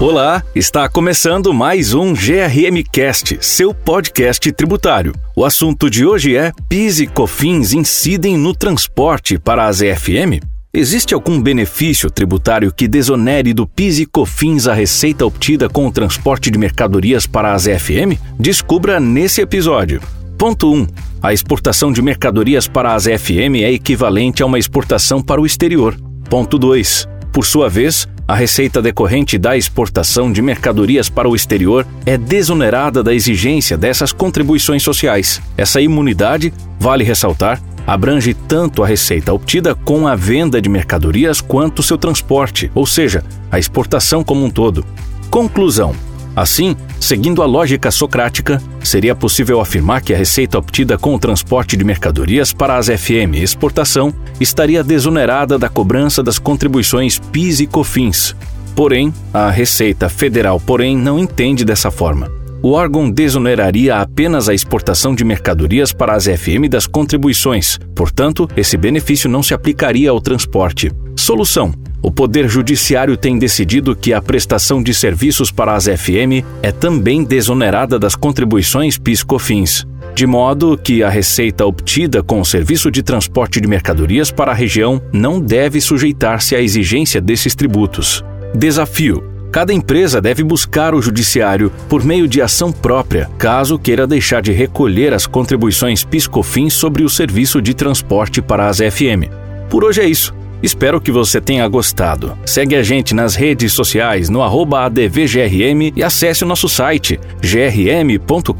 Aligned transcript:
Olá, 0.00 0.44
está 0.54 0.88
começando 0.88 1.52
mais 1.52 1.92
um 1.92 2.12
GRM 2.12 2.84
Cast, 2.92 3.36
seu 3.40 3.74
podcast 3.74 4.52
tributário. 4.52 5.12
O 5.34 5.44
assunto 5.44 5.90
de 5.90 6.06
hoje 6.06 6.36
é: 6.36 6.52
PIS 6.68 7.00
e 7.00 7.06
COFINS 7.08 7.72
incidem 7.72 8.36
no 8.36 8.54
transporte 8.54 9.40
para 9.40 9.66
as 9.66 9.82
EFM? 9.82 10.40
Existe 10.72 11.14
algum 11.14 11.42
benefício 11.42 12.08
tributário 12.12 12.72
que 12.72 12.86
desonere 12.86 13.52
do 13.52 13.66
PIS 13.66 13.98
e 13.98 14.06
COFINS 14.06 14.68
a 14.68 14.72
receita 14.72 15.26
obtida 15.26 15.68
com 15.68 15.88
o 15.88 15.90
transporte 15.90 16.48
de 16.48 16.58
mercadorias 16.58 17.26
para 17.26 17.52
as 17.52 17.66
EFM? 17.66 18.16
Descubra 18.38 19.00
nesse 19.00 19.40
episódio. 19.40 20.00
Ponto 20.38 20.72
1. 20.72 20.86
A 21.20 21.32
exportação 21.32 21.90
de 21.90 22.00
mercadorias 22.00 22.68
para 22.68 22.94
as 22.94 23.08
EFM 23.08 23.64
é 23.64 23.72
equivalente 23.72 24.44
a 24.44 24.46
uma 24.46 24.60
exportação 24.60 25.20
para 25.20 25.40
o 25.40 25.46
exterior. 25.46 25.98
Ponto 26.30 26.56
2. 26.56 27.08
Por 27.32 27.44
sua 27.44 27.68
vez, 27.68 28.06
a 28.28 28.34
receita 28.34 28.82
decorrente 28.82 29.38
da 29.38 29.56
exportação 29.56 30.30
de 30.30 30.42
mercadorias 30.42 31.08
para 31.08 31.26
o 31.26 31.34
exterior 31.34 31.86
é 32.04 32.18
desonerada 32.18 33.02
da 33.02 33.14
exigência 33.14 33.74
dessas 33.74 34.12
contribuições 34.12 34.82
sociais. 34.82 35.40
Essa 35.56 35.80
imunidade, 35.80 36.52
vale 36.78 37.04
ressaltar, 37.04 37.58
abrange 37.86 38.34
tanto 38.34 38.84
a 38.84 38.86
receita 38.86 39.32
obtida 39.32 39.74
com 39.74 40.06
a 40.06 40.14
venda 40.14 40.60
de 40.60 40.68
mercadorias 40.68 41.40
quanto 41.40 41.82
seu 41.82 41.96
transporte, 41.96 42.70
ou 42.74 42.84
seja, 42.84 43.24
a 43.50 43.58
exportação 43.58 44.22
como 44.22 44.44
um 44.44 44.50
todo. 44.50 44.84
Conclusão: 45.30 45.94
Assim, 46.38 46.76
seguindo 47.00 47.42
a 47.42 47.46
lógica 47.46 47.90
socrática, 47.90 48.62
seria 48.80 49.12
possível 49.12 49.60
afirmar 49.60 50.00
que 50.00 50.14
a 50.14 50.16
receita 50.16 50.56
obtida 50.56 50.96
com 50.96 51.12
o 51.12 51.18
transporte 51.18 51.76
de 51.76 51.82
mercadorias 51.82 52.52
para 52.52 52.76
as 52.76 52.86
FM 52.86 53.34
exportação 53.34 54.14
estaria 54.38 54.84
desonerada 54.84 55.58
da 55.58 55.68
cobrança 55.68 56.22
das 56.22 56.38
contribuições 56.38 57.18
PIS 57.18 57.58
e 57.58 57.66
COFINS. 57.66 58.36
Porém, 58.76 59.12
a 59.34 59.50
Receita 59.50 60.08
Federal, 60.08 60.60
porém, 60.60 60.96
não 60.96 61.18
entende 61.18 61.64
dessa 61.64 61.90
forma. 61.90 62.30
O 62.62 62.70
órgão 62.70 63.10
desoneraria 63.10 63.96
apenas 63.96 64.48
a 64.48 64.54
exportação 64.54 65.16
de 65.16 65.24
mercadorias 65.24 65.92
para 65.92 66.14
as 66.14 66.26
FM 66.26 66.70
das 66.70 66.86
contribuições, 66.86 67.80
portanto, 67.96 68.48
esse 68.56 68.76
benefício 68.76 69.28
não 69.28 69.42
se 69.42 69.54
aplicaria 69.54 70.10
ao 70.10 70.20
transporte. 70.20 70.92
Solução: 71.16 71.74
o 72.00 72.10
Poder 72.10 72.48
Judiciário 72.48 73.16
tem 73.16 73.38
decidido 73.38 73.96
que 73.96 74.12
a 74.12 74.22
prestação 74.22 74.82
de 74.82 74.94
serviços 74.94 75.50
para 75.50 75.74
as 75.74 75.86
FM 75.86 76.44
é 76.62 76.70
também 76.70 77.24
desonerada 77.24 77.98
das 77.98 78.14
contribuições 78.14 78.96
PIS/COFINS, 78.96 79.86
de 80.14 80.26
modo 80.26 80.78
que 80.78 81.02
a 81.02 81.08
receita 81.08 81.66
obtida 81.66 82.22
com 82.22 82.40
o 82.40 82.44
serviço 82.44 82.90
de 82.90 83.02
transporte 83.02 83.60
de 83.60 83.66
mercadorias 83.66 84.30
para 84.30 84.52
a 84.52 84.54
região 84.54 85.02
não 85.12 85.40
deve 85.40 85.80
sujeitar-se 85.80 86.54
à 86.54 86.60
exigência 86.60 87.20
desses 87.20 87.54
tributos. 87.54 88.24
Desafio: 88.54 89.24
Cada 89.50 89.72
empresa 89.72 90.20
deve 90.20 90.44
buscar 90.44 90.94
o 90.94 91.02
judiciário 91.02 91.72
por 91.88 92.04
meio 92.04 92.28
de 92.28 92.40
ação 92.40 92.70
própria, 92.70 93.28
caso 93.38 93.78
queira 93.78 94.06
deixar 94.06 94.40
de 94.40 94.52
recolher 94.52 95.12
as 95.12 95.26
contribuições 95.26 96.04
PIS/COFINS 96.04 96.74
sobre 96.74 97.02
o 97.02 97.08
serviço 97.08 97.60
de 97.60 97.74
transporte 97.74 98.40
para 98.40 98.68
as 98.68 98.78
FM. 98.78 99.26
Por 99.68 99.84
hoje 99.84 100.00
é 100.00 100.06
isso. 100.06 100.37
Espero 100.62 101.00
que 101.00 101.12
você 101.12 101.40
tenha 101.40 101.66
gostado. 101.68 102.36
Segue 102.44 102.74
a 102.74 102.82
gente 102.82 103.14
nas 103.14 103.34
redes 103.34 103.72
sociais 103.72 104.28
no 104.28 104.42
ADVGRM 104.42 105.92
e 105.94 106.02
acesse 106.02 106.44
o 106.44 106.46
nosso 106.46 106.68
site 106.68 107.20
grm.com.br 107.40 108.52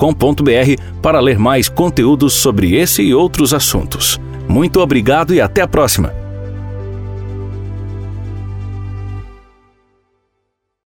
para 1.02 1.20
ler 1.20 1.38
mais 1.38 1.68
conteúdos 1.68 2.34
sobre 2.34 2.76
esse 2.76 3.02
e 3.02 3.14
outros 3.14 3.52
assuntos. 3.52 4.20
Muito 4.48 4.80
obrigado 4.80 5.34
e 5.34 5.40
até 5.40 5.62
a 5.62 5.68
próxima! 5.68 6.27